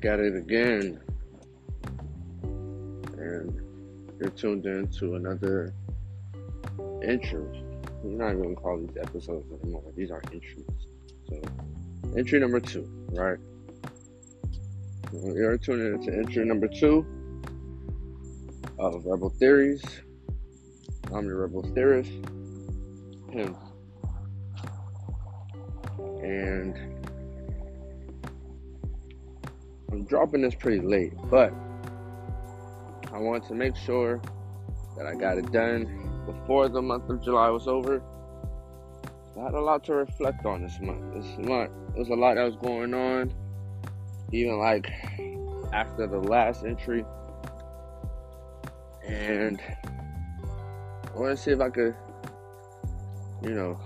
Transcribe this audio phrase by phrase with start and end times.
[0.00, 1.00] back at it again.
[3.18, 3.60] And
[4.18, 5.74] you're tuned in to another
[7.02, 7.64] entry.
[8.02, 9.82] We're not even gonna call these episodes anymore.
[9.96, 10.64] These are entries.
[11.28, 11.40] So,
[12.16, 13.38] entry number two, right?
[15.12, 17.04] You're tuning into entry number two
[18.78, 19.82] of Rebel Theories.
[21.12, 22.12] I'm your Rebel Theorist,
[23.32, 23.56] him.
[26.22, 26.99] And
[29.92, 31.52] I'm dropping this pretty late, but
[33.12, 34.20] I want to make sure
[34.96, 38.02] that I got it done before the month of July was over.
[39.36, 41.14] I had a lot to reflect on this month.
[41.14, 43.32] This month, there was a lot that was going on.
[44.32, 44.92] Even like
[45.72, 47.04] after the last entry,
[49.04, 49.60] and
[50.22, 51.96] I want to see if I could,
[53.42, 53.80] you know,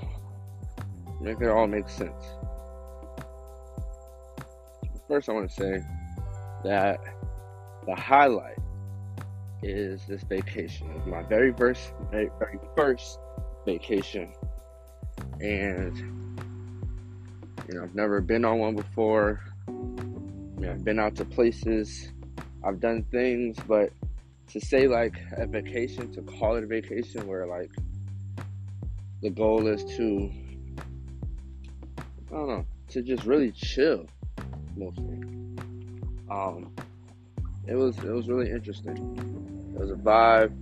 [1.23, 2.25] make it all make sense.
[5.09, 5.85] First, I want to say
[6.65, 7.01] that
[7.87, 8.59] the highlight
[9.63, 11.01] is this vacation.
[11.07, 13.19] My very first, very, very first
[13.65, 14.33] vacation,
[15.41, 15.97] and
[17.69, 19.41] you know, I've never been on one before.
[19.69, 22.13] You know, I've been out to places,
[22.63, 23.91] I've done things, but
[24.49, 27.71] to say like a vacation, to call it a vacation, where like
[29.23, 30.31] the goal is to,
[32.29, 34.07] I don't know, to just really chill,
[34.77, 35.44] mostly.
[36.31, 36.73] Um,
[37.67, 38.97] it was it was really interesting.
[39.75, 40.53] It was a vibe.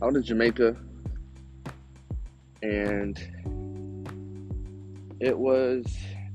[0.00, 0.76] I went to Jamaica,
[2.62, 3.18] and
[5.20, 5.86] it was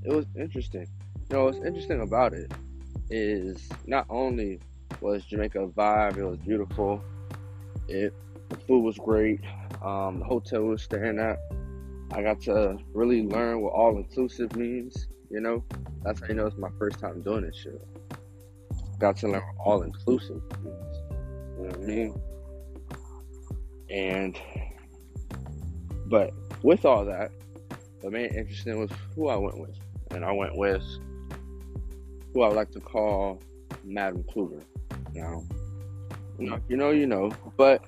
[0.03, 0.88] it was interesting.
[1.30, 2.52] You know, what's interesting about it
[3.09, 4.59] is not only
[5.02, 7.02] was Jamaica a vibe, it was beautiful.
[7.88, 8.14] It
[8.50, 9.41] the food was great.
[9.84, 11.38] Um, the hotel was staying at,
[12.12, 15.08] I got to really learn what all inclusive means.
[15.30, 15.64] You know,
[16.03, 17.86] that's how you know it's my first time doing this shit.
[19.00, 20.41] Got to learn all inclusive.
[20.63, 22.22] You know what I mean?
[23.90, 24.40] And
[26.08, 27.31] but with all that,
[28.02, 29.78] the main interesting was who I went with,
[30.12, 30.84] and I went with
[32.34, 33.41] who I like to call
[33.84, 34.63] Madam Kluger.
[35.14, 35.44] Now,
[36.38, 37.84] you know, you know, you know, but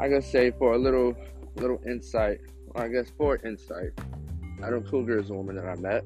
[0.00, 1.14] I gotta say for a little,
[1.56, 2.40] little insight,
[2.74, 3.90] I guess for insight,
[4.58, 6.04] Madam Kluger is a woman that I met,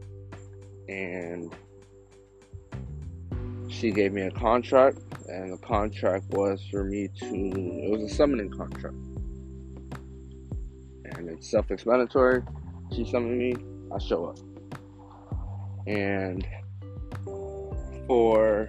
[0.88, 1.54] and
[3.78, 7.26] she gave me a contract, and the contract was for me to.
[7.26, 8.96] It was a summoning contract,
[11.04, 12.42] and it's self-explanatory.
[12.94, 13.54] She summoned me,
[13.94, 14.38] I show up,
[15.86, 16.46] and
[18.06, 18.68] for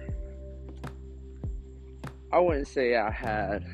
[2.32, 3.64] I wouldn't say I had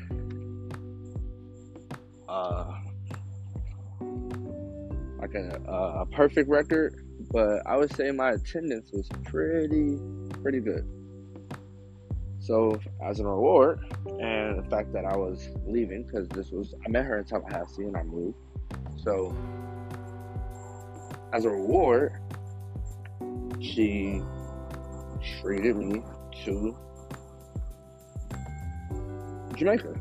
[2.27, 2.79] uh,
[5.19, 9.99] like a, a perfect record, but I would say my attendance was pretty
[10.41, 10.96] pretty good.
[12.47, 13.81] So as a reward,
[14.21, 17.83] and the fact that I was leaving because this was I met her in Tallahassee
[17.83, 18.37] and I moved.
[19.03, 19.35] So
[21.33, 22.13] as a reward,
[23.59, 24.21] she
[25.41, 26.01] treated me
[26.45, 26.77] to
[29.57, 29.93] Jamaica.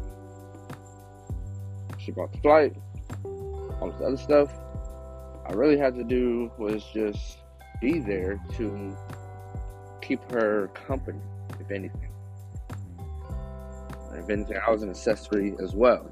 [1.99, 2.77] She bought the flight,
[3.25, 4.57] all this other stuff.
[5.49, 7.39] I really had to do was just
[7.81, 8.97] be there to
[10.01, 11.19] keep her company,
[11.59, 12.06] if anything.
[14.17, 16.11] Anything, I was an accessory as well.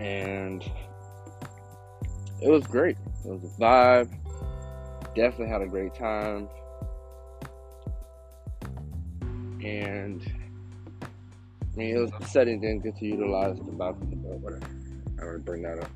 [0.00, 0.62] And
[2.40, 2.96] it was great.
[3.24, 4.10] It was a vibe.
[5.14, 6.48] Definitely had a great time.
[9.64, 10.22] And
[11.02, 14.66] I mean, it was upsetting didn't get to utilize the balcony, but whatever.
[15.20, 15.90] I don't bring that up.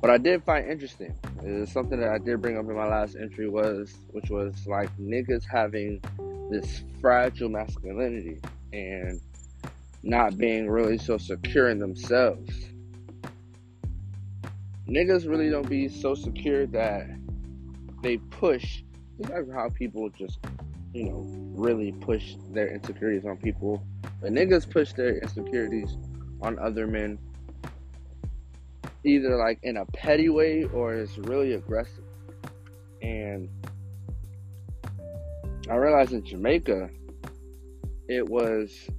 [0.00, 3.16] What I did find interesting is something that I did bring up in my last
[3.16, 6.00] entry was, which was like niggas having
[6.50, 8.38] this fragile masculinity
[8.72, 9.20] and
[10.02, 12.50] not being really so secure in themselves.
[14.88, 17.06] Niggas really don't be so secure that
[18.02, 18.82] they push,
[19.18, 20.38] like how people just
[20.92, 21.24] you know,
[21.54, 23.82] really push their insecurities on people.
[24.20, 25.96] But niggas push their insecurities
[26.42, 27.18] on other men
[29.02, 32.04] either like in a petty way or it's really aggressive.
[33.02, 33.48] And
[35.70, 36.90] I realized in Jamaica
[38.10, 38.90] it was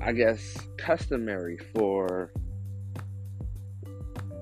[0.00, 2.32] I guess customary for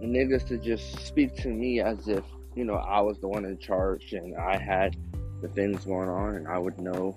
[0.03, 3.59] niggas to just speak to me as if, you know, I was the one in
[3.59, 4.97] charge and I had
[5.43, 7.17] the things going on, and I would know,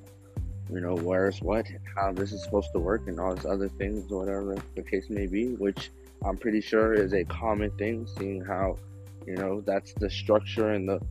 [0.70, 3.70] you know, where's what, and how this is supposed to work, and all these other
[3.70, 5.92] things, whatever the case may be, which
[6.26, 8.78] I'm pretty sure is a common thing, seeing how,
[9.26, 11.02] you know, that's the structure and the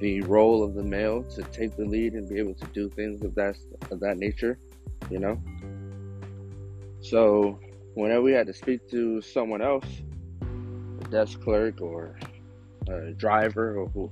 [0.00, 3.22] the role of the male to take the lead and be able to do things
[3.22, 3.56] of that
[3.90, 4.58] of that nature,
[5.10, 5.40] you know.
[7.00, 7.58] So
[7.94, 9.86] whenever we had to speak to someone else,
[10.40, 12.18] a desk clerk or
[12.88, 14.10] a driver or, who,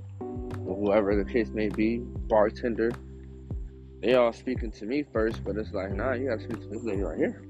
[0.65, 2.91] or whoever the case may be, bartender,
[4.01, 6.83] they all speaking to me first, but it's like, nah, you gotta speak to this
[6.83, 7.41] lady right here.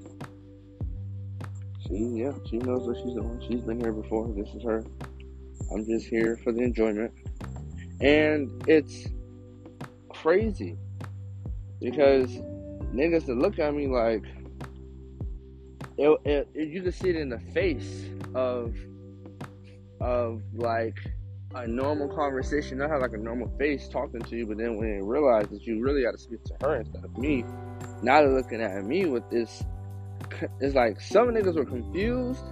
[1.88, 3.42] She, yeah, she knows what she's doing.
[3.48, 4.28] She's been here before.
[4.36, 4.84] This is her.
[5.72, 7.12] I'm just here for the enjoyment.
[8.02, 9.08] And it's
[10.10, 10.78] crazy
[11.80, 12.30] because
[12.94, 14.24] niggas that look at me like,
[15.98, 18.06] it, it, you can see it in the face
[18.36, 18.76] of
[20.00, 20.98] of like
[21.56, 22.82] a normal conversation.
[22.82, 25.66] I have like a normal face talking to you, but then when they realize that
[25.66, 27.44] you really got to speak to her instead of me,
[28.02, 29.64] now they're looking at me with this.
[30.60, 32.44] It's like some niggas were confused,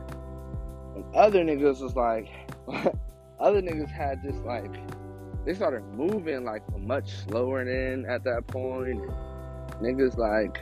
[0.95, 2.29] and other niggas was like,
[3.39, 4.73] other niggas had this like,
[5.45, 8.89] they started moving like much slower than at that point.
[8.89, 9.11] And
[9.81, 10.59] niggas like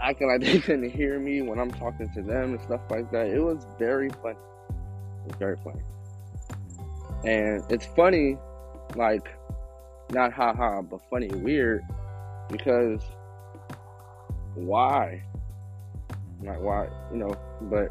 [0.00, 3.28] acting like they couldn't hear me when I'm talking to them and stuff like that.
[3.28, 4.38] It was very funny.
[4.68, 5.82] It was very funny.
[7.24, 8.36] And it's funny,
[8.94, 9.28] like,
[10.10, 11.82] not haha, but funny weird,
[12.50, 13.02] because
[14.54, 15.22] why?
[16.42, 17.88] Like, why, you know, but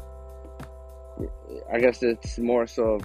[1.72, 3.02] I guess it's more so of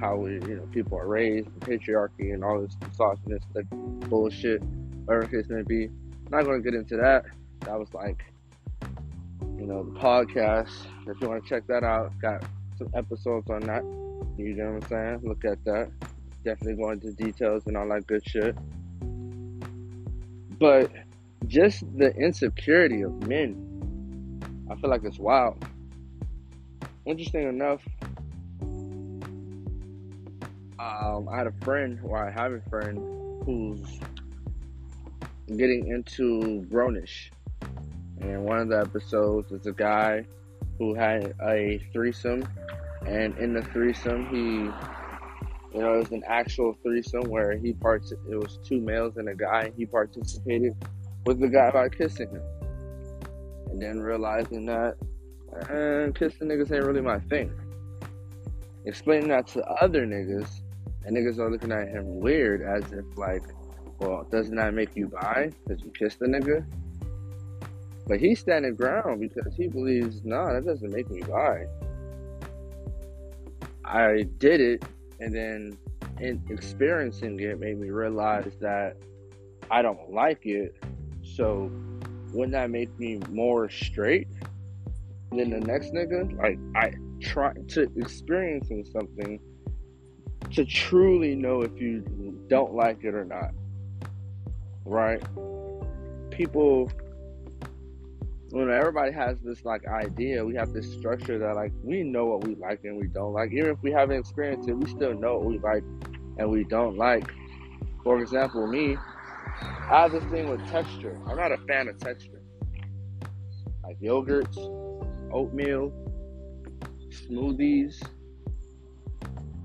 [0.00, 3.66] how we, you know, people are raised, patriarchy, and all this misogynistic
[4.08, 4.62] bullshit,
[5.04, 5.84] whatever the case may be.
[5.86, 7.24] I'm not going to get into that.
[7.60, 8.24] That was like,
[9.58, 10.70] you know, the podcast.
[11.06, 12.44] If you want to check that out, got
[12.76, 13.82] some episodes on that.
[14.36, 15.20] You know what I'm saying?
[15.24, 15.90] Look at that.
[16.44, 18.56] Definitely go into details and all that good shit.
[20.60, 20.90] But
[21.46, 24.36] just the insecurity of men,
[24.70, 25.64] I feel like it's wild.
[27.06, 27.80] Interesting enough,
[30.78, 32.98] um, I had a friend, or I have a friend,
[33.44, 34.00] who's
[35.56, 37.30] getting into grownish.
[38.20, 40.24] And one of the episodes is a guy
[40.78, 42.46] who had a threesome
[43.06, 44.64] and in the threesome, he,
[45.76, 48.12] you know, it was an actual threesome where he parts.
[48.12, 49.72] It was two males and a guy.
[49.76, 50.74] He participated
[51.24, 52.42] with the guy by kissing him,
[53.70, 54.96] and then realizing that,
[55.70, 57.52] and kissing niggas ain't really my thing.
[58.84, 60.62] Explaining that to other niggas,
[61.08, 63.42] and niggas are looking at him weird as if like,
[63.98, 66.66] well, doesn't that make you bi because you kissed the nigga?
[68.06, 71.64] But he's standing ground because he believes, nah, that doesn't make me bi.
[73.86, 74.84] I did it,
[75.18, 75.78] and then
[76.20, 78.98] in experiencing it made me realize that
[79.70, 80.76] I don't like it.
[81.22, 81.72] So,
[82.34, 84.28] wouldn't that make me more straight
[85.30, 86.36] than the next nigga?
[86.36, 89.40] Like, I try to experiencing something
[90.52, 92.00] to truly know if you
[92.48, 93.50] don't like it or not.
[94.84, 95.22] Right?
[96.30, 96.90] People
[98.50, 102.44] when everybody has this like idea, we have this structure that like we know what
[102.44, 103.52] we like and we don't like.
[103.52, 105.84] Even if we haven't experienced it, we still know what we like
[106.38, 107.30] and we don't like.
[108.02, 108.96] For example, me,
[109.90, 111.18] I have this thing with texture.
[111.26, 112.40] I'm not a fan of texture.
[113.84, 114.56] Like yogurts,
[115.30, 115.92] oatmeal,
[117.10, 118.02] smoothies.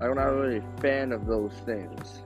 [0.00, 2.22] I'm not really a fan of those things.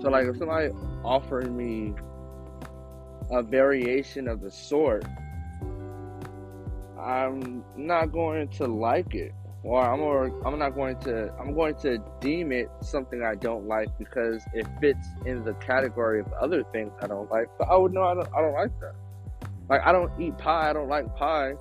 [0.00, 0.70] So like if somebody
[1.04, 1.94] offered me
[3.30, 5.04] a variation of the sort,
[6.98, 9.32] I'm not going to like it,
[9.62, 13.66] or I'm or I'm not going to I'm going to deem it something I don't
[13.66, 17.48] like because it fits in the category of other things I don't like.
[17.58, 18.94] But I would know I don't I don't like that.
[19.68, 20.70] Like I don't eat pie.
[20.70, 21.54] I don't like pie.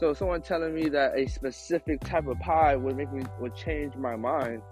[0.00, 3.94] So someone telling me that a specific type of pie would make me would change
[3.96, 4.62] my mind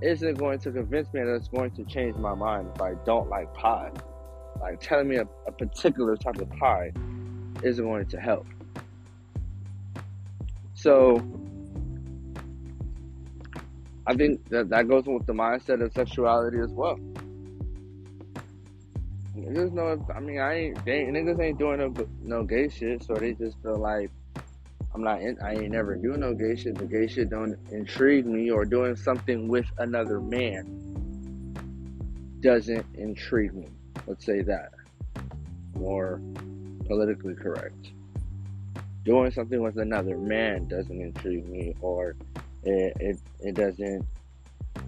[0.00, 3.28] isn't going to convince me that it's going to change my mind if I don't
[3.28, 3.92] like pie
[4.62, 6.92] like telling me a, a particular type of pie
[7.62, 8.46] isn't going to help.
[10.74, 11.22] So
[14.06, 16.98] I think that that goes with the mindset of sexuality as well.
[19.36, 23.14] Niggas know, I mean, I ain't, they, niggas ain't doing no, no gay shit, so
[23.14, 24.10] they just feel like
[24.94, 26.76] I'm not, in, I ain't never doing no gay shit.
[26.76, 30.66] The gay shit don't intrigue me, or doing something with another man
[32.40, 33.68] doesn't intrigue me.
[34.06, 34.72] Let's say that.
[35.74, 36.20] More
[36.86, 37.92] politically correct.
[39.04, 42.16] Doing something with another man doesn't intrigue me, or
[42.62, 44.04] it, it, it doesn't,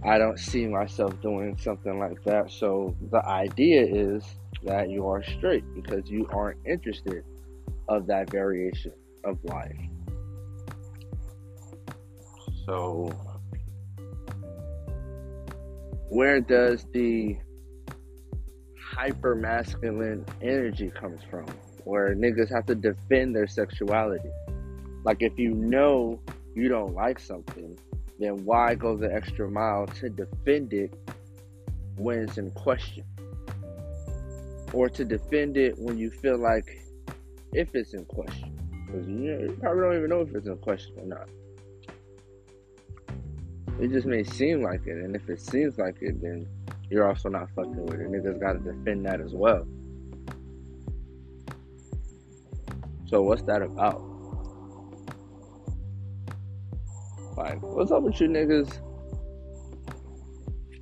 [0.04, 2.50] I don't see myself doing something like that.
[2.50, 4.22] So the idea is
[4.64, 7.24] that you are straight because you aren't interested
[7.88, 8.92] of that variation
[9.24, 9.74] of life.
[12.64, 13.12] So
[16.08, 17.36] where does the
[18.80, 21.46] hyper masculine energy comes from?
[21.84, 24.30] Where niggas have to defend their sexuality.
[25.04, 26.20] Like if you know
[26.54, 27.76] you don't like something,
[28.18, 30.94] then why go the extra mile to defend it
[31.96, 33.04] when it's in question?
[34.72, 36.64] Or to defend it when you feel like
[37.52, 38.56] if it's in question.
[38.86, 41.28] Because you, you probably don't even know if it's in question or not.
[43.80, 46.46] It just may seem like it, and if it seems like it, then
[46.90, 48.10] you're also not fucking with it.
[48.10, 49.66] Niggas gotta defend that as well.
[53.06, 54.00] So what's that about?
[57.36, 58.78] Like, what's up with you niggas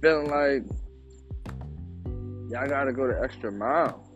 [0.02, 0.62] feeling like
[2.50, 4.06] y'all gotta go the extra mile?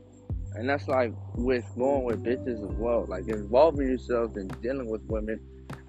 [0.55, 3.07] And that's like with going with bitches as well.
[3.09, 5.41] Like involving yourself in dealing with women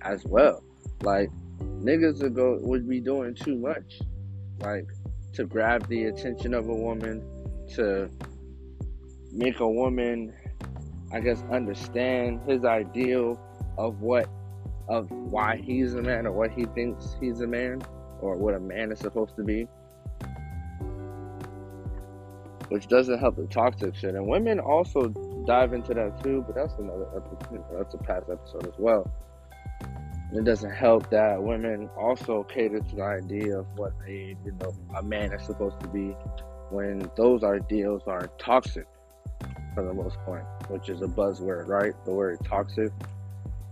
[0.01, 0.63] as well.
[1.01, 4.01] Like niggas would go would be doing too much.
[4.59, 4.87] Like
[5.33, 7.23] to grab the attention of a woman,
[7.75, 8.09] to
[9.31, 10.33] make a woman
[11.11, 13.39] I guess understand his ideal
[13.77, 14.29] of what
[14.89, 17.81] of why he's a man or what he thinks he's a man
[18.21, 19.67] or what a man is supposed to be.
[22.69, 24.15] Which doesn't help the toxic shit.
[24.15, 25.09] And women also
[25.45, 29.09] dive into that too, but that's another episode, that's a past episode as well.
[30.34, 34.74] It doesn't help that women also cater to the idea of what a you know
[34.98, 36.15] a man is supposed to be
[36.69, 38.88] when those ideals are toxic
[39.74, 41.93] for the most part, which is a buzzword, right?
[42.03, 42.91] The word toxic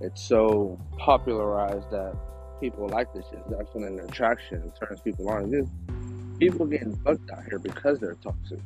[0.02, 2.16] it's so popularized that
[2.60, 3.40] people like this shit.
[3.50, 4.62] That's an attraction.
[4.62, 5.70] It turns people on.
[6.40, 8.60] People getting fucked out here because they're toxic.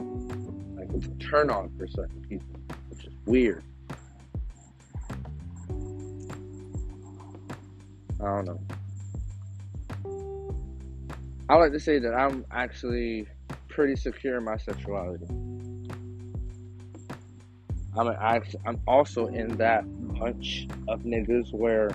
[0.00, 3.62] Like it's a turn on for certain people, which is weird.
[8.20, 8.60] I don't know.
[11.48, 13.26] I like to say that I'm actually
[13.68, 15.26] pretty secure in my sexuality.
[17.96, 19.84] I'm actually, I'm also in that
[20.18, 21.90] bunch of niggas where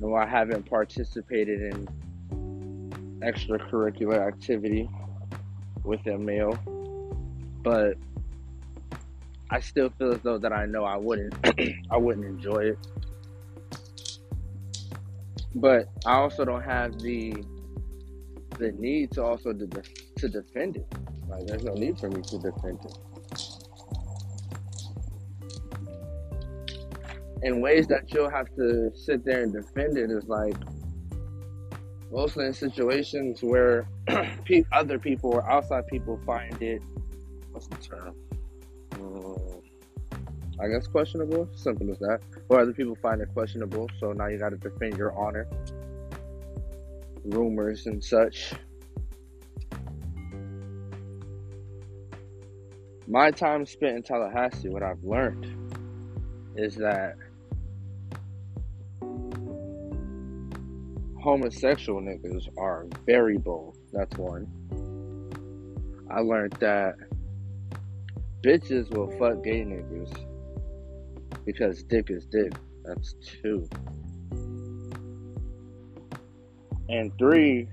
[0.00, 1.88] you know, I haven't participated in
[3.20, 4.88] extracurricular activity
[5.84, 6.58] with a male,
[7.62, 7.96] but
[9.50, 11.34] I still feel as though that I know I wouldn't
[11.90, 12.78] I wouldn't enjoy it.
[15.60, 17.32] But I also don't have the
[18.58, 19.82] the need to also de-
[20.18, 20.86] to defend it.
[21.28, 22.92] Like there's no need for me to defend it.
[27.42, 30.56] in ways that you'll have to sit there and defend it is like
[32.10, 33.88] mostly in situations where
[34.72, 36.82] other people or outside people find it
[37.52, 38.14] what's the term
[39.00, 39.57] um,
[40.60, 44.38] i guess questionable simple as that or other people find it questionable so now you
[44.38, 45.46] got to defend your honor
[47.24, 48.52] rumors and such
[53.06, 55.46] my time spent in tallahassee what i've learned
[56.56, 57.16] is that
[61.20, 63.76] homosexual niggas are very bold.
[63.92, 64.46] That's one.
[66.10, 66.96] I learned that
[68.42, 70.27] bitches will fuck gay niggas
[71.48, 72.52] because dick is dick.
[72.84, 73.66] That's two.
[76.90, 77.66] And three,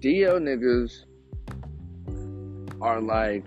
[0.00, 1.06] DL niggas
[2.82, 3.46] are like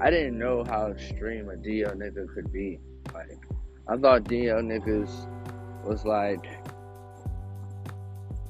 [0.00, 2.80] I didn't know how extreme a DL nigga could be.
[3.14, 3.38] Like,
[3.86, 5.28] I thought DL niggas
[5.84, 6.44] was like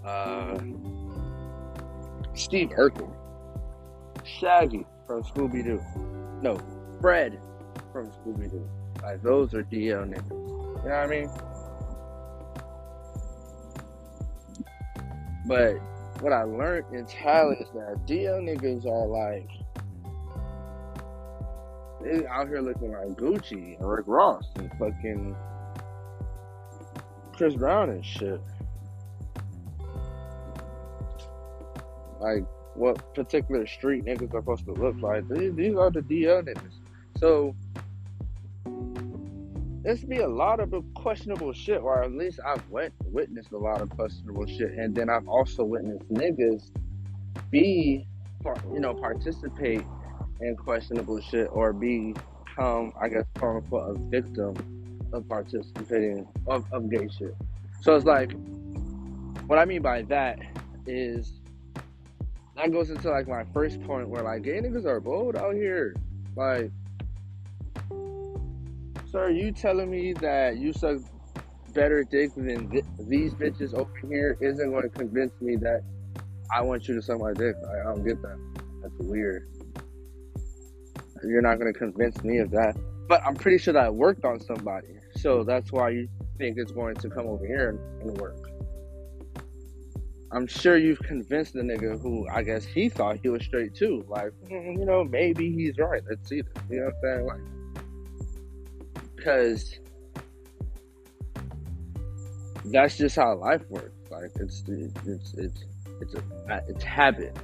[0.06, 0.58] uh,
[2.32, 3.12] Steve Urkel,
[4.24, 5.82] Shaggy from Scooby Doo,
[6.42, 6.58] no,
[7.00, 7.38] Fred
[7.92, 8.68] from Scooby Doo.
[9.02, 10.30] Like those are DL niggas.
[10.30, 11.30] You know what I mean?
[15.46, 15.74] But
[16.22, 19.48] what I learned in Tally is that DL niggas are like
[22.02, 25.36] they out here looking like Gucci and Rick Ross and fucking
[27.36, 28.40] Chris Brown and shit.
[32.20, 35.28] Like what particular street niggas are supposed to look like.
[35.28, 36.72] These, these are the DL niggas.
[37.18, 37.54] So
[39.82, 43.80] there's be a lot of questionable shit, or at least I've went, witnessed a lot
[43.80, 46.70] of questionable shit, and then I've also witnessed niggas
[47.50, 48.06] be,
[48.72, 49.82] you know, participate
[50.40, 54.54] in questionable shit or become, I guess, quote unquote, a victim
[55.12, 57.34] of participating of, of gay shit.
[57.80, 58.32] So it's like,
[59.46, 60.38] what I mean by that
[60.86, 61.41] is
[62.56, 65.94] that goes into like my first point where like gay niggas are bold out here.
[66.36, 66.70] Like,
[69.10, 70.98] sir, you telling me that you suck
[71.72, 75.82] better dick than th- these bitches over here isn't going to convince me that
[76.54, 77.56] I want you to suck my dick.
[77.66, 78.38] I, I don't get that.
[78.82, 79.48] That's weird.
[81.24, 82.76] You're not going to convince me of that.
[83.08, 84.88] But I'm pretty sure that worked on somebody.
[85.16, 88.51] So that's why you think it's going to come over here and, and work.
[90.34, 94.02] I'm sure you've convinced the nigga who I guess he thought he was straight too.
[94.08, 96.02] Like, mm, you know, maybe he's right.
[96.08, 96.52] Let's see this.
[96.70, 97.26] You know what I'm saying?
[97.26, 97.40] Like,
[99.14, 99.78] because
[102.66, 104.10] that's just how life works.
[104.10, 105.64] Like, it's it's it's
[106.00, 107.36] it's a it's habit.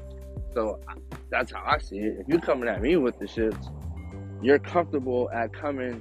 [0.54, 0.80] So
[1.30, 2.20] that's how I see it.
[2.20, 3.70] If you're coming at me with the shits,
[4.42, 6.00] you're comfortable at coming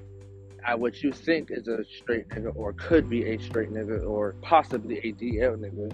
[0.66, 4.36] at what you think is a straight nigga or could be a straight nigga or
[4.42, 5.94] possibly a DL nigga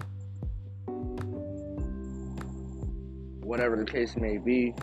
[3.54, 4.74] whatever the case may be,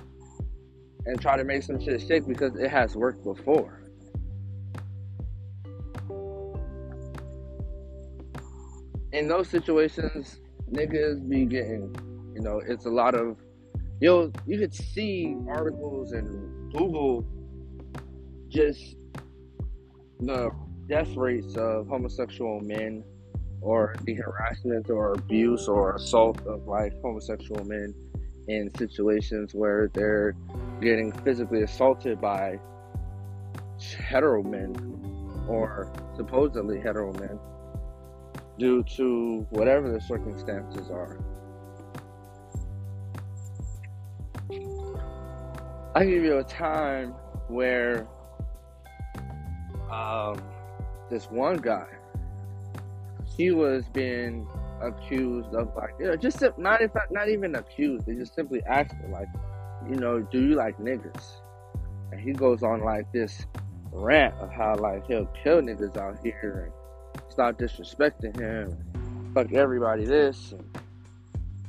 [1.05, 3.83] and try to make some shit stick because it has worked before.
[9.11, 10.39] In those situations,
[10.71, 11.93] niggas be getting,
[12.33, 13.35] you know, it's a lot of,
[13.99, 17.25] yo, you could see articles and Google
[18.47, 18.95] just
[20.21, 20.49] the
[20.87, 23.03] death rates of homosexual men
[23.59, 27.93] or the harassment or abuse or assault of like homosexual men
[28.51, 30.35] in situations where they're
[30.81, 32.59] getting physically assaulted by
[33.79, 34.75] hetero men
[35.47, 37.39] or supposedly hetero men
[38.59, 41.17] due to whatever the circumstances are.
[45.95, 47.13] I give you a time
[47.47, 48.07] where
[49.89, 50.41] um,
[51.09, 51.87] this one guy,
[53.37, 54.47] he was being
[54.81, 58.93] accused of like you know just not if not even accused they just simply asked
[58.93, 59.27] him like
[59.89, 61.41] you know do you like niggas?
[62.11, 63.45] And he goes on like this
[63.91, 66.71] rant of how like he'll kill niggas out here
[67.13, 68.77] and stop disrespecting him
[69.33, 70.63] fuck everybody this and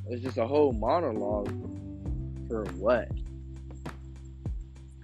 [0.09, 1.49] it's just a whole monologue
[2.49, 3.09] for what?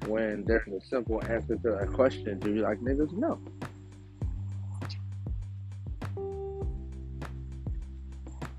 [0.06, 3.12] When there's a simple answer to that question do you like niggas?
[3.12, 3.38] No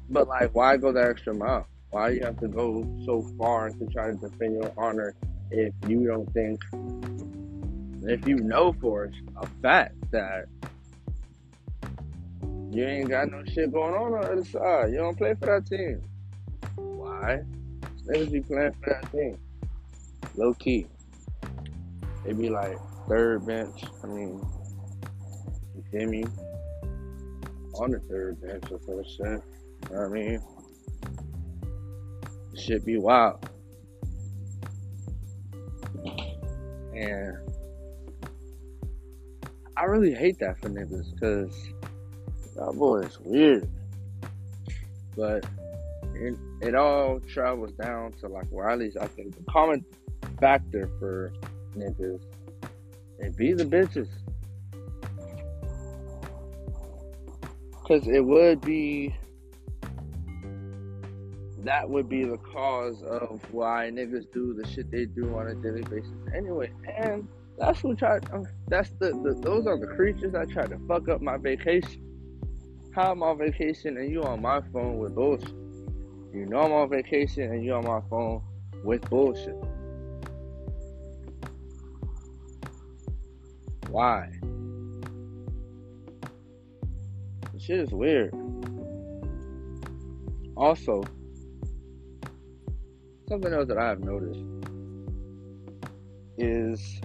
[0.10, 1.68] But like, why go the extra mile?
[1.92, 5.16] Why you have to go so far to try to defend your honor
[5.52, 6.62] if you don't think,
[8.04, 10.46] if you know for a fact that
[12.72, 14.92] you ain't got no shit going on on the other side.
[14.92, 16.04] You don't play for that team.
[16.76, 17.40] Why?
[18.06, 19.40] Niggas be playing for that team.
[20.36, 20.86] Low key.
[22.24, 23.84] They be like third bench.
[24.04, 24.46] I mean,
[25.76, 26.26] you feel me?
[27.76, 29.42] On the third bench or some.
[29.92, 30.42] Know what I mean?
[32.56, 33.50] Shit be wild.
[36.94, 37.38] And
[39.76, 41.70] I really hate that for niggas because
[42.56, 43.68] that boy is weird.
[45.16, 45.46] But
[46.14, 49.86] it, it all travels down to like where at least I think the common
[50.40, 51.32] factor for
[51.76, 52.22] niggas
[53.20, 54.10] and be the bitches.
[57.88, 59.16] Cause it would be
[61.64, 65.56] that would be the cause of why niggas do the shit they do on a
[65.56, 66.72] daily basis anyway.
[66.98, 68.30] And that's who tried.
[68.32, 72.06] Uh, that's the, the those are the creatures that try to fuck up my vacation.
[72.96, 75.50] How I'm on vacation and you on my phone with bullshit.
[76.34, 78.42] You know I'm on vacation and you on my phone
[78.84, 79.56] with bullshit.
[83.90, 84.30] Why?
[87.54, 88.34] The shit is weird.
[90.56, 91.04] Also,
[93.30, 94.40] something else that I have noticed
[96.40, 97.00] is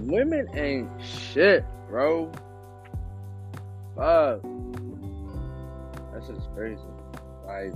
[0.00, 2.30] women ain't shit, bro.
[3.96, 4.42] Fuck.
[6.12, 6.82] That's just crazy.
[7.46, 7.72] Like,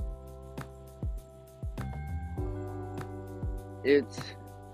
[3.84, 4.18] it's,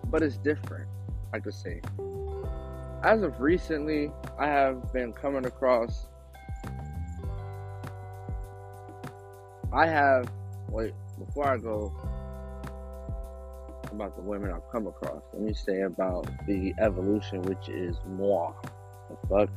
[0.07, 0.89] but it's different,
[1.33, 1.81] I could say.
[3.05, 6.10] As of recently, I have been coming across
[9.73, 10.29] I have,
[10.69, 11.93] wait, before I go
[13.93, 18.53] about the women I've come across, let me say about the evolution, which is moi.
[19.09, 19.51] The fuck?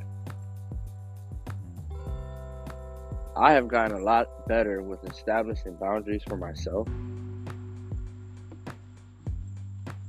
[3.36, 6.88] I have gotten a lot better with establishing boundaries for myself.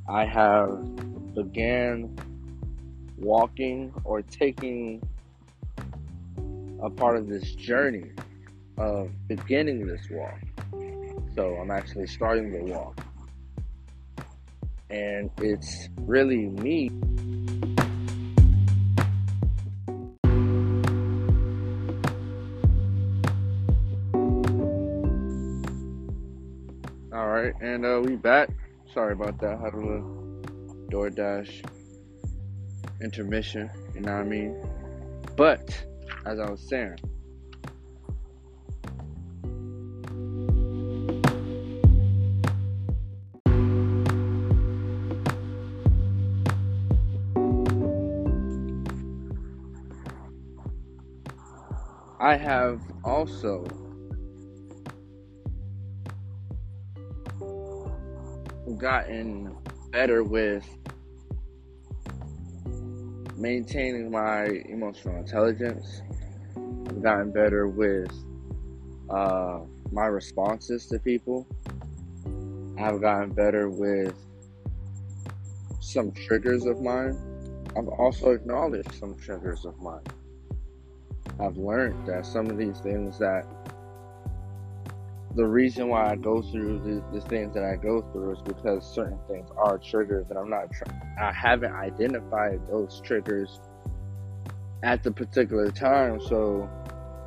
[0.06, 2.14] I have began
[3.16, 5.02] walking or taking
[6.82, 8.10] a part of this journey
[8.76, 10.38] of beginning this walk.
[11.34, 13.00] So I'm actually starting the walk.
[14.94, 16.88] and it's really me.
[27.12, 28.50] All right, and uh, we back.
[28.92, 29.58] Sorry about that.
[29.58, 30.42] Had a little
[30.90, 31.64] DoorDash
[33.02, 33.70] intermission.
[33.94, 34.56] You know what I mean?
[35.36, 35.84] But
[36.26, 36.98] as I was saying,
[52.34, 53.62] I have also
[58.76, 59.56] gotten
[59.92, 60.68] better with
[63.36, 66.02] maintaining my emotional intelligence.
[66.56, 68.10] I've gotten better with
[69.08, 69.60] uh,
[69.92, 71.46] my responses to people.
[72.76, 74.16] I've gotten better with
[75.78, 77.16] some triggers of mine.
[77.76, 80.02] I've also acknowledged some triggers of mine.
[81.40, 83.46] I've learned that some of these things that
[85.34, 88.86] the reason why I go through the, the things that I go through is because
[88.86, 90.68] certain things are triggers, and I'm not.
[91.20, 93.60] I haven't identified those triggers
[94.84, 96.70] at the particular time, so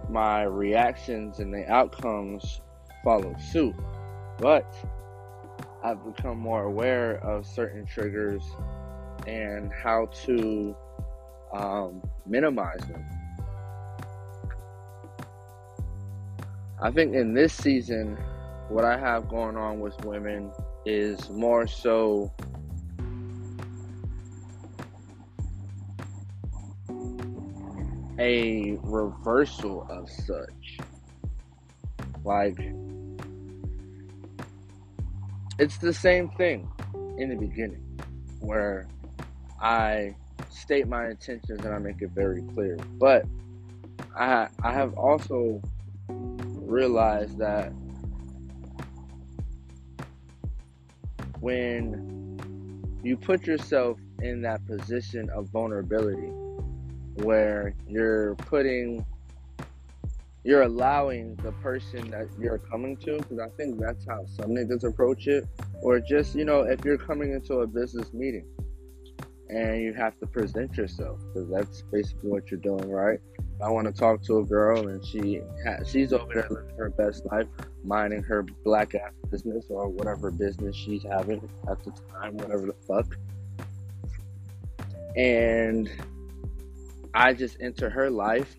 [0.09, 2.61] my reactions and the outcomes
[3.03, 3.75] follow suit.
[4.39, 4.73] But
[5.83, 8.43] I've become more aware of certain triggers
[9.25, 10.75] and how to
[11.53, 13.05] um, minimize them.
[16.79, 18.17] I think in this season,
[18.69, 20.51] what I have going on with women
[20.85, 22.31] is more so
[28.19, 30.77] a reversal of such.
[32.23, 32.59] Like,
[35.57, 36.69] it's the same thing
[37.17, 37.99] in the beginning
[38.39, 38.87] where
[39.59, 40.15] I
[40.49, 42.77] state my intentions and I make it very clear.
[42.99, 43.25] But
[44.15, 45.61] I I have also
[46.67, 47.71] realize that
[51.39, 52.39] when
[53.03, 56.31] you put yourself in that position of vulnerability
[57.23, 59.05] where you're putting
[60.43, 64.83] you're allowing the person that you're coming to because i think that's how some niggas
[64.83, 65.45] approach it
[65.81, 68.45] or just you know if you're coming into a business meeting
[69.49, 73.19] and you have to present yourself because that's basically what you're doing right
[73.59, 76.89] I want to talk to a girl and she ha- she's over there living her
[76.91, 77.47] best life,
[77.83, 82.75] minding her black ass business or whatever business she's having at the time, whatever the
[82.87, 83.17] fuck.
[85.15, 85.89] And
[87.15, 88.55] I just enter her life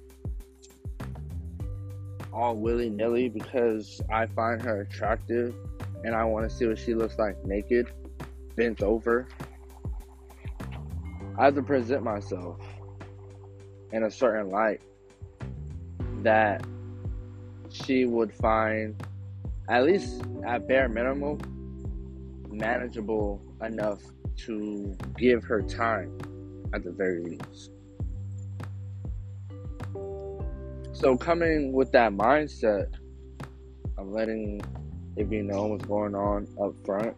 [2.33, 5.55] all willy nilly because I find her attractive
[6.05, 7.89] and I want to see what she looks like naked,
[8.57, 9.29] bent over.
[11.37, 12.61] I have to present myself
[13.92, 14.81] in a certain light
[16.22, 16.64] that
[17.70, 19.03] she would find
[19.68, 21.38] at least at bare minimum
[22.51, 24.01] manageable enough
[24.37, 26.16] to give her time
[26.72, 27.72] at the very least.
[30.92, 32.92] So coming with that mindset
[33.96, 34.61] of letting
[35.16, 37.16] if you know what's going on up front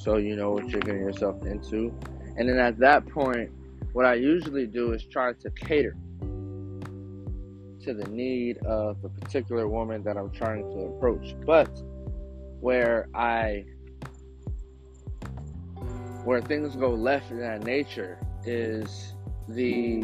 [0.00, 1.94] so you know what you're getting yourself into.
[2.36, 3.50] And then at that point,
[3.92, 5.96] what I usually do is try to cater
[7.82, 11.34] to the need of the particular woman that I'm trying to approach.
[11.46, 11.70] But
[12.60, 13.64] where I
[16.24, 19.14] where things go left in that nature is
[19.48, 20.02] the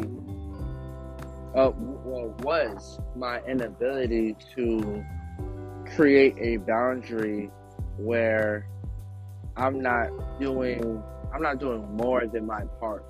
[1.55, 5.03] uh, well was my inability to
[5.95, 7.51] create a boundary
[7.97, 8.67] where
[9.55, 11.01] I'm not doing
[11.33, 13.05] I'm not doing more than my part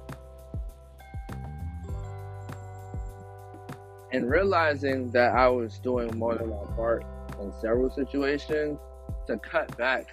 [4.17, 7.05] and realizing that I was doing more than my part
[7.39, 8.79] in several situations
[9.27, 10.11] to cut back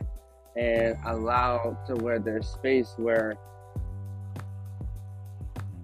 [0.57, 3.35] and allow to where there's space where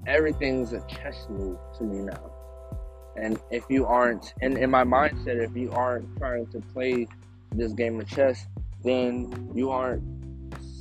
[0.07, 2.31] everything's a chess move to me now.
[3.17, 7.09] And if you aren't, and in my mindset, if you aren't trying to play
[7.53, 8.47] this game of chess,
[8.85, 10.03] then you aren't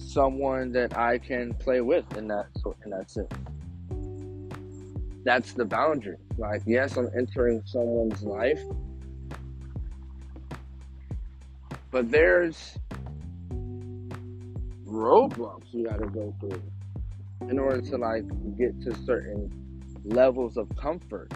[0.10, 2.48] someone that I can play with in that
[2.84, 3.32] in that sense
[5.24, 6.18] that's the boundary.
[6.38, 8.62] Like, yes, I'm entering someone's life,
[11.92, 12.78] but there's
[14.86, 16.62] roadblocks you got to go through
[17.50, 18.26] in order to like
[18.58, 19.50] get to certain
[20.04, 21.32] levels of comfort.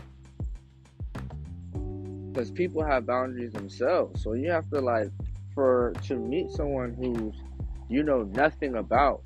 [2.32, 5.10] Because people have boundaries themselves, so you have to like
[5.54, 7.36] for to meet someone who's
[7.90, 9.22] you know nothing about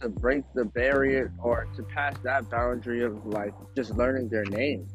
[0.00, 4.86] to break the barrier or to pass that boundary of like just learning their name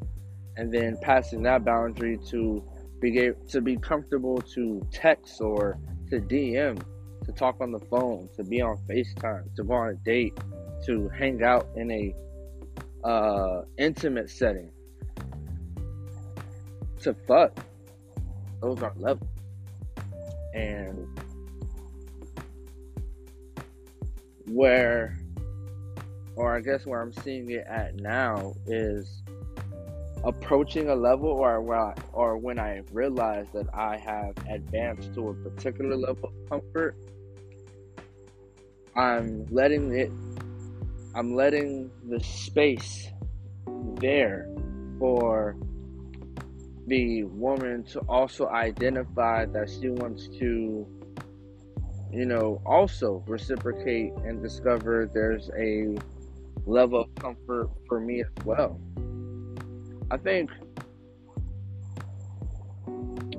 [0.58, 2.64] and then passing that boundary to
[3.02, 5.78] be to be comfortable to text or
[6.10, 6.82] to DM,
[7.26, 10.38] to talk on the phone, to be on FaceTime, to go on a date,
[10.86, 12.16] to hang out in a
[13.08, 14.72] uh, intimate setting,
[17.02, 17.58] to fuck.
[18.62, 19.30] Those are levels.
[20.54, 21.08] And
[24.48, 25.18] where,
[26.36, 29.22] or I guess where I'm seeing it at now is
[30.24, 35.96] approaching a level or or when I realize that I have advanced to a particular
[35.96, 36.98] level of comfort,
[38.96, 40.12] I'm letting it
[41.16, 43.10] I'm letting the space
[44.02, 44.50] there
[45.00, 45.56] for
[46.88, 50.86] the woman to also identify that she wants to
[52.12, 55.98] you know also reciprocate and discover there's a
[56.66, 58.80] level of comfort for me as well
[60.12, 60.52] I think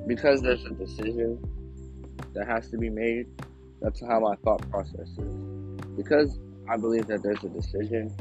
[0.07, 1.37] because there's a decision
[2.33, 3.27] that has to be made,
[3.81, 5.33] that's how my thought process is.
[5.95, 8.15] Because I believe that there's a decision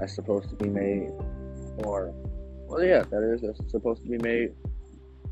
[0.00, 1.10] that's supposed to be made,
[1.78, 2.12] or,
[2.66, 4.52] well, yeah, that is supposed to be made.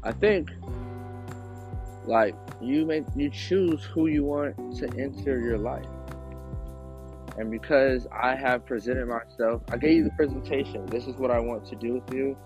[0.03, 0.51] I think,
[2.07, 5.87] like, you make you choose who you want to enter your life.
[7.38, 10.87] And because I have presented myself, I gave you the presentation.
[10.87, 12.37] This is what I want to do with you.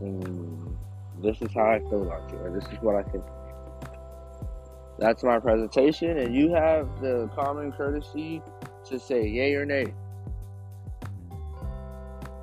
[0.00, 0.76] And
[1.22, 2.38] this is how I feel about you.
[2.38, 3.24] Or this is what I think.
[4.98, 6.18] That's my presentation.
[6.18, 8.40] And you have the common courtesy
[8.84, 9.86] to say yay or nay.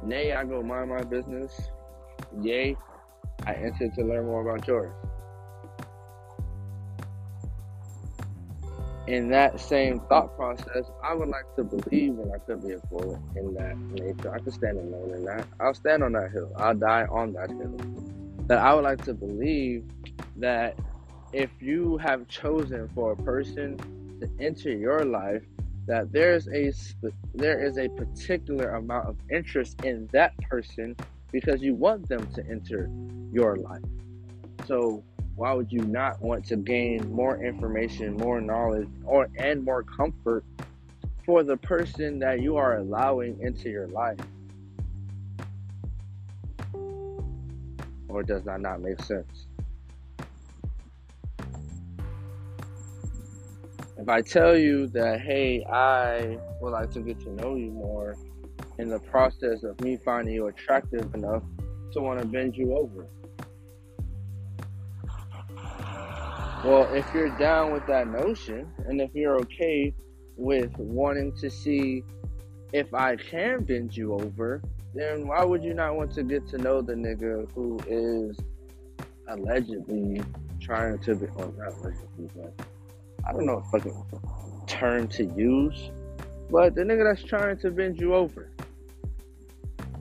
[0.03, 1.69] Nay, I go mind my business.
[2.41, 2.75] Yay,
[3.45, 4.93] I enter to learn more about yours.
[9.07, 12.79] In that same thought process, I would like to believe, and I could be a
[12.89, 14.33] fool in that nature.
[14.33, 15.47] I could stand alone in that.
[15.61, 16.51] I'll stand on that hill.
[16.57, 17.77] I'll die on that hill.
[18.47, 19.85] That I would like to believe
[20.37, 20.77] that
[21.31, 23.77] if you have chosen for a person
[24.19, 25.43] to enter your life,
[25.87, 26.73] that there's a
[27.33, 30.95] there is a particular amount of interest in that person
[31.31, 32.89] because you want them to enter
[33.31, 33.83] your life.
[34.65, 35.03] So
[35.37, 40.43] why would you not want to gain more information, more knowledge, or and more comfort
[41.25, 44.17] for the person that you are allowing into your life?
[48.09, 49.45] Or does that not make sense?
[53.99, 58.15] If I tell you that, hey, I would like to get to know you more
[58.79, 61.43] in the process of me finding you attractive enough
[61.91, 63.07] to want to bend you over
[66.63, 69.93] Well, if you're down with that notion, and if you're okay
[70.35, 72.03] with wanting to see
[72.73, 74.61] if I can bend you over,
[74.95, 78.39] then why would you not want to get to know the nigga who is
[79.27, 80.21] allegedly
[80.59, 82.53] trying to be, not allegedly, but
[83.27, 84.03] I don't know a fucking
[84.65, 85.91] term to use,
[86.49, 88.49] but the nigga that's trying to bend you over.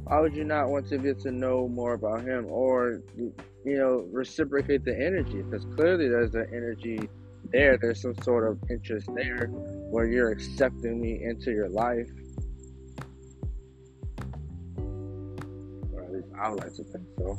[0.05, 3.03] Why would you not want to get to know more about him or
[3.67, 7.09] you know, reciprocate the energy because clearly there's an energy
[7.51, 7.77] there.
[7.77, 12.09] There's some sort of interest there where you're accepting me into your life.
[15.93, 17.39] Or at least I would like to think so.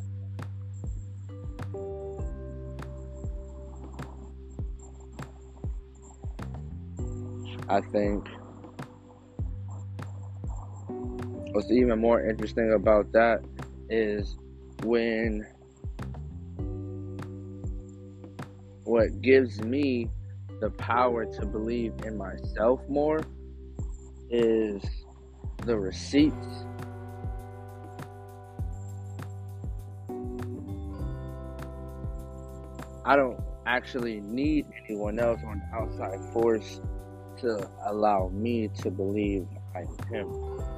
[7.69, 8.27] I think
[11.53, 13.43] what's even more interesting about that
[13.89, 14.37] is
[14.83, 15.45] when
[18.87, 20.09] what gives me
[20.61, 23.21] the power to believe in myself more
[24.29, 24.81] is
[25.65, 26.65] the receipts.
[33.05, 36.79] I don't actually need anyone else or an outside force
[37.41, 40.29] to allow me to believe I'm him.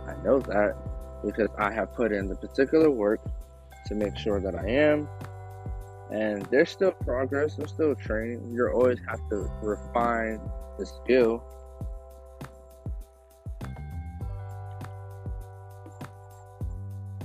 [0.07, 0.75] I know that
[1.23, 3.21] because I have put in the particular work
[3.85, 5.07] to make sure that I am
[6.11, 8.51] and there's still progress, there's still training.
[8.51, 10.39] You always have to refine
[10.79, 11.43] the skill.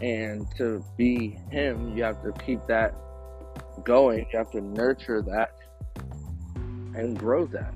[0.02, 2.94] And to be him, you have to keep that
[3.84, 4.26] going.
[4.30, 5.52] You have to nurture that
[6.94, 7.72] and grow that.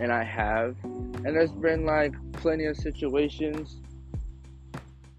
[0.00, 0.74] And I have.
[0.82, 3.80] And there's been like plenty of situations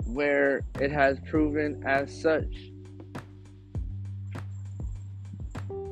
[0.05, 2.72] where it has proven as such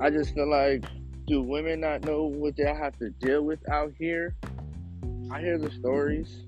[0.02, 0.84] I just feel like
[1.28, 4.36] Do women not know what they have to deal with out here?
[5.32, 6.44] I hear the stories.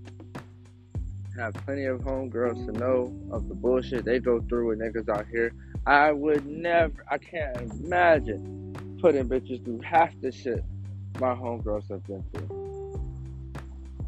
[1.38, 5.28] Have plenty of homegirls to know of the bullshit they go through with niggas out
[5.32, 5.54] here.
[5.86, 10.64] I would never, I can't imagine putting bitches through half the shit
[11.20, 13.54] my homegirls have been through.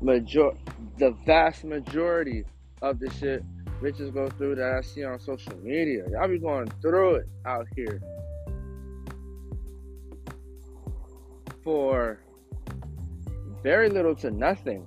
[0.01, 0.51] Major,
[0.97, 2.45] the vast majority
[2.81, 3.43] of the shit
[3.79, 6.03] bitches go through that I see on social media.
[6.11, 8.01] Y'all be going through it out here.
[11.65, 12.19] For
[13.63, 14.85] very little to nothing.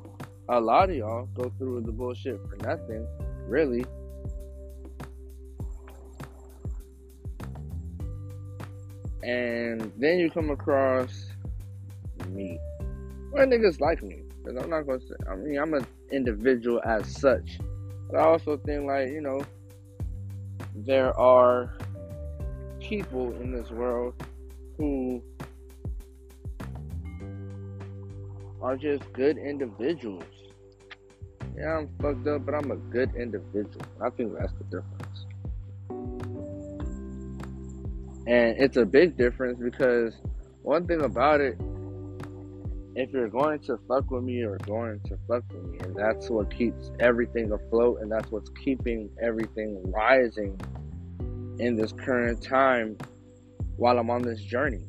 [0.49, 3.05] A lot of y'all go through the bullshit for nothing,
[3.49, 3.85] really.
[9.25, 11.31] And then you come across
[12.29, 12.61] me.
[13.33, 14.23] Well, niggas like me.
[14.45, 17.59] Cause I'm not gonna say, I mean, I'm an individual as such.
[18.09, 19.41] But I also think, like, you know,
[20.77, 21.77] there are
[22.79, 24.15] people in this world
[24.77, 25.21] who
[28.61, 30.25] are just good individuals.
[31.57, 33.85] Yeah, I'm fucked up, but I'm a good individual.
[34.01, 35.27] I think that's the difference.
[38.27, 40.15] And it's a big difference because
[40.63, 41.59] one thing about it
[42.99, 45.79] if you're going to fuck with me, you're going to fuck with me.
[45.85, 50.61] And that's what keeps everything afloat and that's what's keeping everything rising
[51.61, 52.99] in this current time
[53.77, 54.83] while I'm on this journey.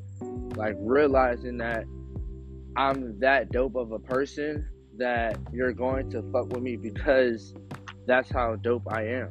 [0.55, 1.85] Like realizing that
[2.79, 4.65] I'm that dope of a person
[4.99, 7.53] that you're going to fuck with me because
[8.07, 9.27] that's how dope I am.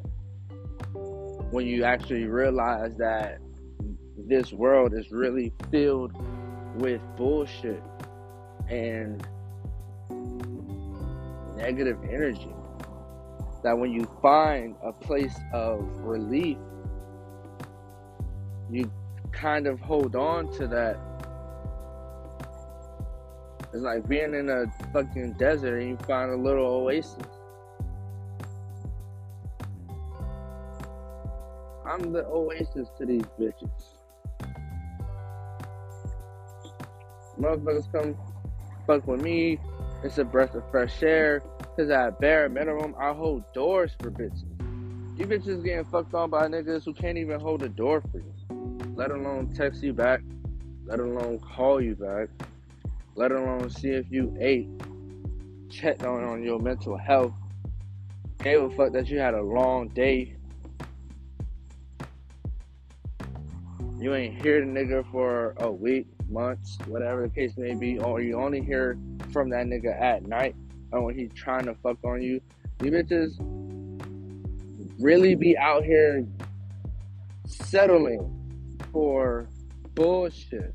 [1.50, 3.38] When you actually realize that
[4.26, 6.12] this world is really filled
[6.74, 7.82] with bullshit
[8.68, 9.26] and
[11.56, 12.54] negative energy.
[13.62, 16.58] That when you find a place of relief,
[18.70, 18.92] you
[19.32, 21.00] kind of hold on to that.
[23.72, 27.16] It's like being in a fucking desert and you find a little oasis.
[31.86, 33.70] I'm the oasis to these bitches.
[37.38, 38.16] Motherfuckers come
[38.86, 39.58] fuck with me.
[40.02, 41.42] It's a breath of fresh air.
[41.76, 44.44] Cause at bare minimum, I hold doors for bitches.
[45.18, 48.34] You bitches getting fucked on by niggas who can't even hold a door for you.
[48.96, 50.20] Let alone text you back.
[50.86, 52.28] Let alone call you back.
[53.18, 54.68] Let alone see if you ate.
[55.68, 57.32] Checked on on your mental health.
[58.44, 60.36] Gave a fuck that you had a long day.
[63.98, 68.20] You ain't hear the nigga for a week months, whatever the case may be, or
[68.20, 68.96] you only hear
[69.32, 70.54] from that nigga at night
[70.92, 72.40] or when he's trying to fuck on you.
[72.84, 73.34] You bitches
[75.00, 76.24] really be out here
[77.46, 79.48] settling for
[79.96, 80.72] bullshit.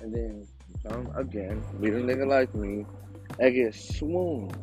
[0.00, 0.46] And then
[0.88, 2.84] come again, meet a nigga like me
[3.38, 4.56] and get swooned.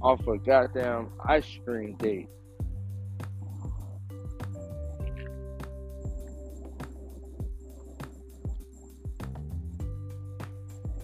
[0.00, 2.28] Off a goddamn ice cream date.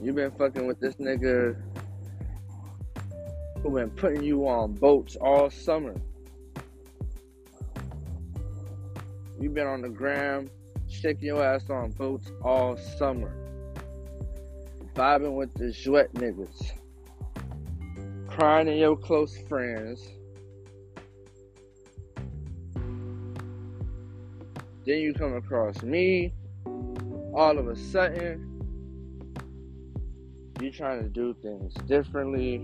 [0.01, 1.57] You been fucking with this nigga
[3.63, 5.95] who been putting you on boats all summer.
[9.41, 10.49] You been on the gram,
[10.89, 13.35] shaking your ass on boats all summer.
[14.95, 16.73] Vibing with the sweat niggas.
[18.29, 20.07] Crying to your close friends.
[24.87, 26.33] Then you come across me.
[27.35, 28.55] All of a sudden,
[30.61, 32.55] you're trying to do things differently,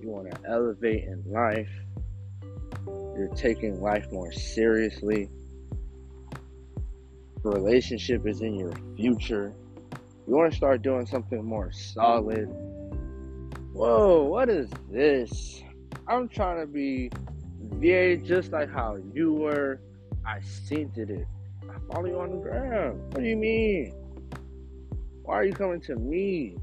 [0.00, 1.68] you want to elevate in life,
[2.86, 5.28] you're taking life more seriously,
[7.42, 9.54] relationship is in your future,
[10.26, 12.48] you want to start doing something more solid.
[13.72, 15.62] Whoa, what is this?
[16.06, 17.10] I'm trying to be
[17.74, 19.80] VA just like how you were.
[20.26, 21.26] I scented it.
[21.68, 23.00] I follow you on the ground.
[23.12, 23.94] What do you mean?
[25.22, 26.56] Why are you coming to me?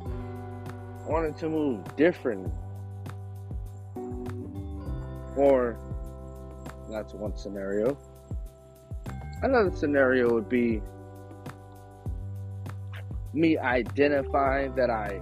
[0.00, 2.52] I wanted to move differently.
[5.36, 5.78] Or
[6.90, 7.98] that's one scenario.
[9.44, 10.80] Another scenario would be
[13.32, 15.20] me identifying that I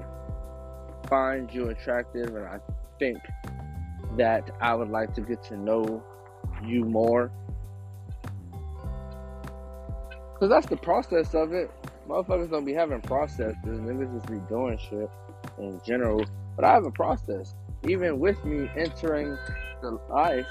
[1.08, 2.58] find you attractive and I
[2.98, 3.18] think
[4.16, 6.02] that I would like to get to know
[6.64, 7.30] you more.
[10.32, 11.70] Because that's the process of it
[12.08, 13.56] motherfuckers don't be having processes.
[13.64, 15.10] Niggas just be doing shit
[15.58, 16.24] in general.
[16.56, 17.54] But I have a process.
[17.88, 19.36] Even with me entering
[19.80, 20.46] the life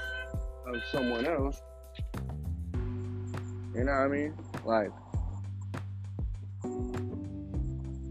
[0.66, 1.62] of someone else.
[3.74, 4.34] You know what I mean?
[4.66, 4.90] Like,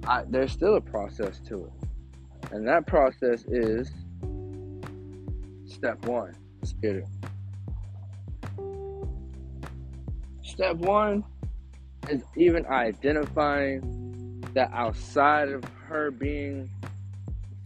[0.08, 2.52] I, there's still a process to it.
[2.52, 3.92] And that process is
[5.66, 7.08] step one, spirit.
[10.42, 11.24] Step one
[12.10, 16.70] is even identifying that outside of her being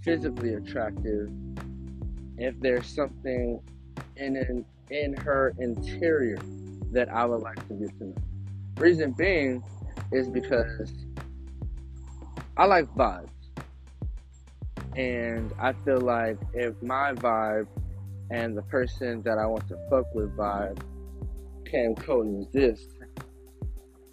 [0.01, 1.29] physically attractive,
[2.37, 3.61] if there's something
[4.17, 6.37] in an, in her interior
[6.95, 8.15] that I would like to to know.
[8.77, 9.61] Reason being
[10.13, 10.93] is because
[12.55, 13.29] I like vibes.
[14.95, 17.67] And I feel like if my vibe
[18.31, 20.79] and the person that I want to fuck with vibe
[21.65, 22.91] can coexist,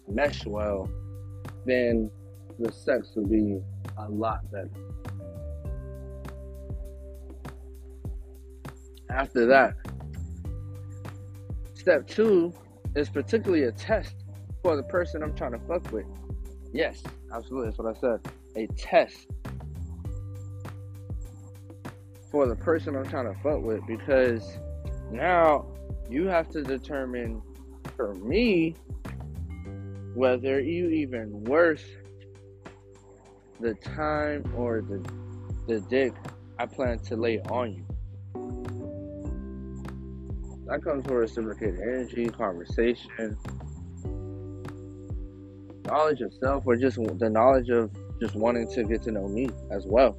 [0.09, 0.89] mesh well,
[1.65, 2.11] then
[2.59, 3.59] the sex will be
[3.97, 4.69] a lot better.
[9.09, 9.75] After that,
[11.75, 12.53] step two
[12.95, 14.15] is particularly a test
[14.61, 16.05] for the person I'm trying to fuck with.
[16.71, 17.69] Yes, absolutely.
[17.69, 18.31] That's what I said.
[18.55, 19.27] A test
[22.31, 24.57] for the person I'm trying to fuck with because
[25.11, 25.67] now
[26.09, 27.41] you have to determine
[27.95, 28.75] for me
[30.15, 31.85] whether you even worth
[33.59, 35.03] the time or the
[35.67, 36.13] the dick
[36.59, 37.85] I plan to lay on you.
[40.65, 43.37] That comes from reciprocated energy, conversation,
[45.85, 49.49] knowledge of self, or just the knowledge of just wanting to get to know me
[49.71, 50.17] as well.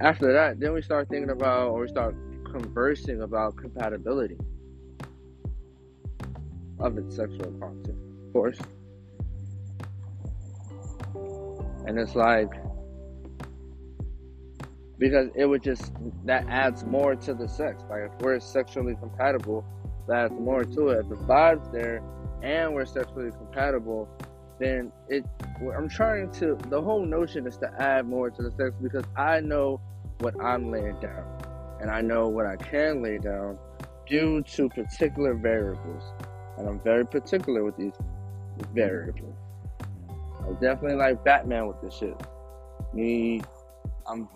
[0.00, 2.14] After that, then we start thinking about, or we start
[2.52, 4.36] conversing about compatibility
[6.78, 8.58] of its sexual content, of course.
[11.86, 12.52] And it's like,
[14.98, 15.92] because it would just
[16.24, 17.82] that adds more to the sex.
[17.88, 19.64] Like if we're sexually compatible,
[20.08, 21.00] that adds more to it.
[21.00, 22.02] If the vibe's there
[22.42, 24.08] and we're sexually compatible,
[24.58, 25.24] then it.
[25.76, 26.56] I'm trying to.
[26.68, 29.80] The whole notion is to add more to the sex because I know
[30.20, 31.24] what I'm laying down,
[31.80, 33.58] and I know what I can lay down
[34.06, 36.02] due to particular variables,
[36.56, 37.92] and I'm very particular with these
[38.74, 39.36] variables.
[40.10, 42.20] I definitely like Batman with this shit.
[42.94, 43.42] Me,
[44.08, 44.28] I'm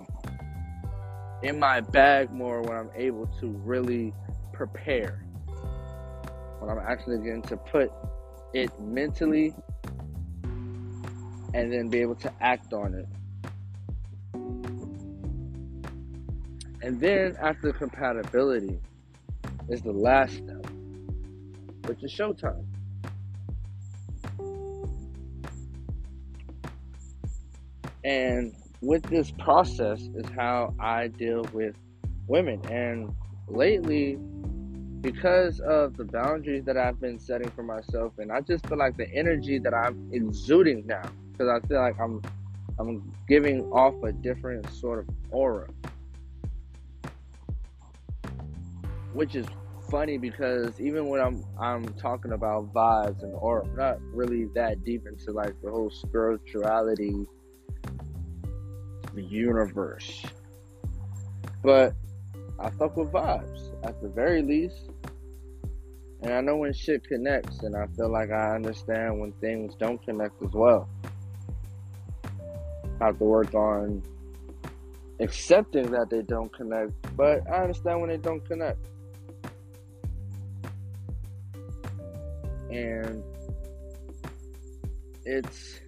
[1.43, 4.15] in my bag more when I'm able to really
[4.53, 5.25] prepare.
[6.61, 7.91] When I'm actually getting to put
[8.55, 9.55] it mentally
[11.55, 13.09] and then be able to act on it.
[16.83, 18.81] And then after compatibility
[19.69, 20.67] is the last step,
[21.87, 22.65] which is showtime.
[28.05, 28.53] And
[28.83, 31.77] with this process is how I deal with
[32.27, 32.61] women.
[32.69, 33.15] And
[33.47, 34.19] lately,
[35.01, 38.97] because of the boundaries that I've been setting for myself, and I just feel like
[38.97, 42.21] the energy that I'm exuding now, because I feel like I'm
[42.79, 45.69] I'm giving off a different sort of aura,
[49.13, 49.47] which is
[49.91, 54.85] funny because even when I'm I'm talking about vibes and aura, I'm not really that
[54.85, 57.27] deep into like the whole spirituality
[59.15, 60.25] the universe.
[61.63, 61.95] But
[62.59, 64.91] I fuck with vibes at the very least.
[66.23, 70.01] And I know when shit connects, and I feel like I understand when things don't
[70.05, 70.89] connect as well.
[73.01, 74.03] I have to work on
[75.19, 78.79] accepting that they don't connect, but I understand when they don't connect.
[82.71, 83.25] And
[85.25, 85.81] it's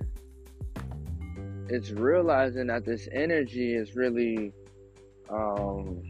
[1.69, 4.53] it's realizing that this energy is really
[5.31, 6.03] um,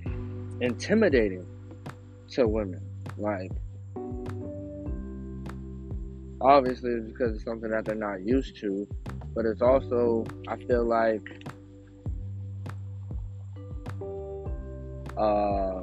[0.60, 1.46] intimidating
[2.30, 2.80] to women.
[3.16, 3.52] Like,
[6.40, 8.86] obviously, it's because it's something that they're not used to,
[9.34, 11.22] but it's also, I feel like,
[15.16, 15.80] uh,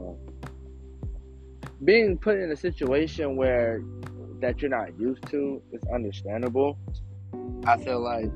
[1.84, 3.82] being put in a situation where
[4.40, 6.78] that you're not used to is understandable.
[7.66, 8.32] I feel like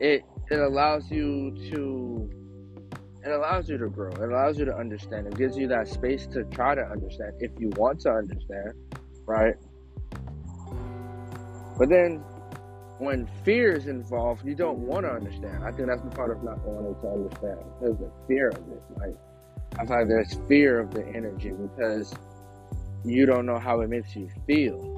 [0.00, 2.30] it it allows you to
[3.22, 4.10] it allows you to grow.
[4.10, 5.26] It allows you to understand.
[5.26, 8.72] It gives you that space to try to understand if you want to understand,
[9.26, 9.54] right?
[11.78, 12.22] But then
[12.98, 15.64] when fear is involved, you don't want to understand.
[15.64, 18.82] I think that's the part of not wanting to understand because the fear of it.
[18.98, 19.16] Like
[19.78, 22.14] I feel there's fear of the energy because
[23.04, 24.96] you don't know how it makes you feel.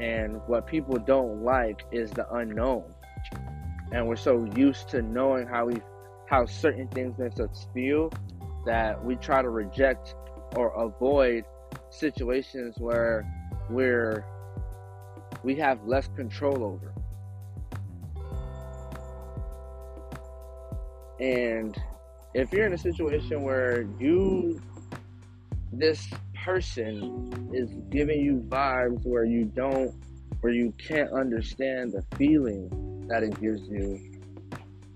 [0.00, 2.84] And what people don't like is the unknown
[3.92, 5.76] and we're so used to knowing how we
[6.26, 8.12] how certain things make us feel
[8.64, 10.14] that we try to reject
[10.54, 11.44] or avoid
[11.90, 13.26] situations where
[13.68, 14.24] we're
[15.42, 16.92] we have less control over.
[21.18, 21.76] And
[22.34, 24.60] if you're in a situation where you
[25.72, 26.08] this
[26.44, 29.94] person is giving you vibes where you don't
[30.40, 34.00] where you can't understand the feeling that it gives you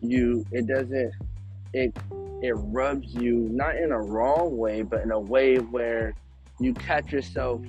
[0.00, 1.12] you it doesn't
[1.74, 1.94] it
[2.42, 6.14] it rubs you not in a wrong way but in a way where
[6.60, 7.60] you catch yourself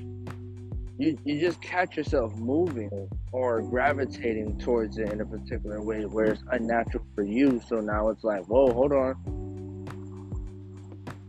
[0.98, 6.28] you, you just catch yourself moving or gravitating towards it in a particular way where
[6.28, 7.62] it's unnatural for you.
[7.68, 9.16] So now it's like whoa hold on.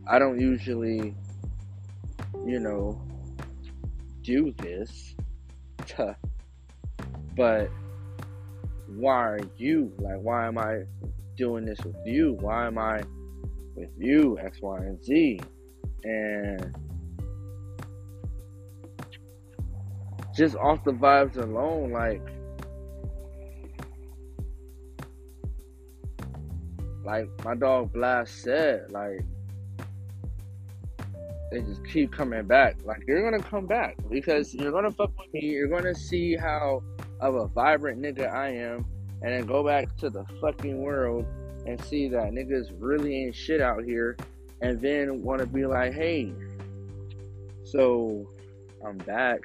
[0.07, 1.13] I don't usually
[2.45, 3.01] you know
[4.21, 5.15] do this
[7.35, 7.69] but
[8.87, 10.79] why are you like why am i
[11.35, 13.01] doing this with you why am i
[13.75, 15.39] with you x y and z
[16.03, 16.75] and
[20.35, 22.21] just off the vibes alone like
[27.03, 29.21] like my dog blast said like
[31.51, 32.75] they just keep coming back.
[32.83, 35.41] Like you're gonna come back because you're gonna fuck with me.
[35.41, 36.83] You're gonna see how
[37.19, 38.85] of a vibrant nigga I am,
[39.21, 41.25] and then go back to the fucking world
[41.65, 44.17] and see that niggas really ain't shit out here,
[44.61, 46.31] and then want to be like, hey,
[47.63, 48.27] so
[48.85, 49.41] I'm back.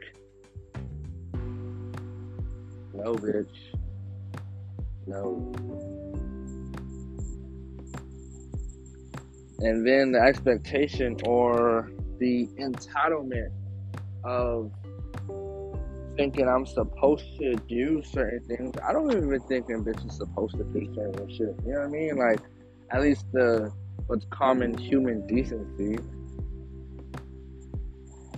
[2.95, 3.47] No, bitch.
[5.07, 5.53] No.
[9.63, 13.51] and then the expectation or the entitlement
[14.25, 14.73] of
[16.17, 18.75] thinking I'm supposed to do certain things.
[18.87, 21.55] I don't even think a bitch is supposed to do certain shit.
[21.67, 22.17] You know what I mean?
[22.17, 22.41] Like,
[22.91, 23.73] at least the
[24.07, 25.99] what's common human decency,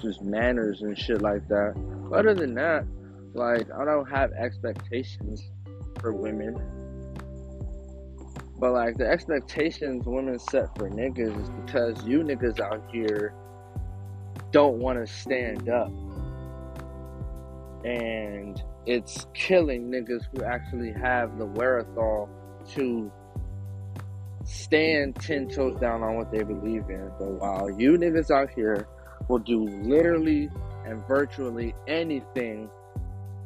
[0.00, 1.74] just manners and shit like that.
[2.12, 2.84] Other than that,
[3.32, 5.42] like, I don't have expectations
[6.00, 6.60] for women
[8.58, 13.34] but like the expectations women set for niggas is because you niggas out here
[14.52, 15.90] don't want to stand up.
[17.84, 22.28] And it's killing niggas who actually have the wherewithal
[22.74, 23.12] to
[24.44, 27.10] stand 10 toes down on what they believe in.
[27.18, 28.86] But while you niggas out here
[29.28, 30.50] will do literally
[30.86, 32.70] and virtually anything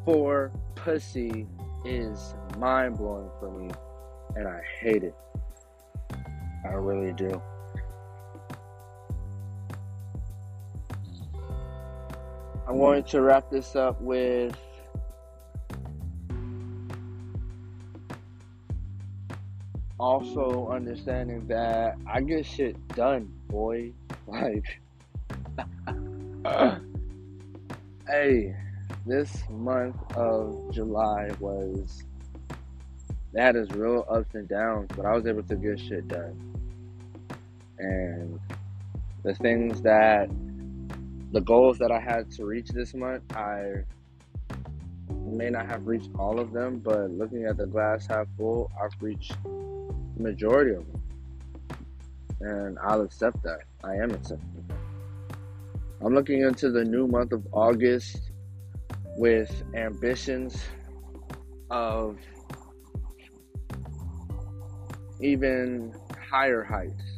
[0.04, 1.46] for pussy
[1.84, 3.70] is mind blowing for me
[4.36, 5.14] and I hate it.
[6.64, 7.40] I really do.
[12.68, 14.54] I'm going to wrap this up with
[19.98, 23.92] also understanding that I get shit done, boy.
[24.28, 24.66] Like,
[28.06, 28.54] hey,
[29.06, 32.02] this month of July was
[33.32, 36.38] that is real ups and downs, but I was able to get shit done.
[37.78, 38.38] And
[39.22, 40.28] the things that,
[41.32, 43.84] the goals that I had to reach this month, I
[45.10, 48.90] may not have reached all of them, but looking at the glass half full, I've
[49.00, 51.02] reached the majority of them.
[52.40, 53.60] And I'll accept that.
[53.84, 54.78] I am accepting that.
[56.00, 58.30] I'm looking into the new month of August
[59.16, 60.62] with ambitions
[61.70, 62.18] of
[65.20, 65.92] even
[66.30, 67.17] higher heights.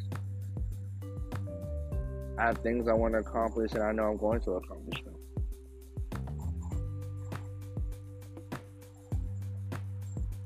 [2.41, 5.14] I have things I want to accomplish, and I know I'm going to accomplish them.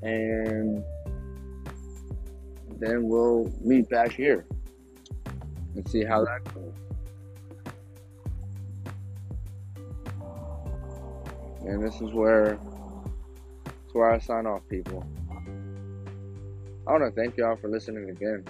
[0.02, 0.84] And
[2.80, 4.44] then we'll meet back here
[5.76, 6.74] and see how that goes.
[11.60, 12.58] And this is where,
[13.84, 15.06] it's where I sign off, people.
[16.88, 18.44] I want to thank y'all for listening again,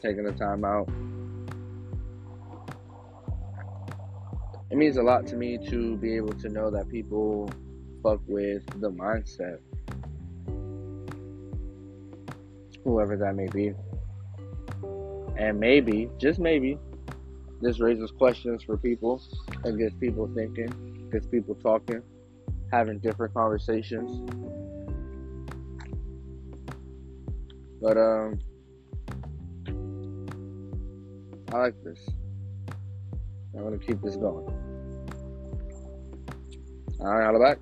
[0.00, 0.88] taking the time out.
[4.76, 7.48] It means a lot to me to be able to know that people
[8.02, 9.58] fuck with the mindset,
[12.84, 13.72] whoever that may be.
[15.38, 16.78] And maybe, just maybe,
[17.62, 19.22] this raises questions for people
[19.64, 22.02] and gets people thinking, gets people talking,
[22.70, 24.30] having different conversations.
[27.80, 28.38] But um,
[31.50, 32.06] I like this.
[33.56, 34.65] I'm gonna keep this going.
[36.98, 37.58] All right, holla back.